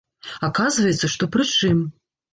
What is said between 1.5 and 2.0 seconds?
чым.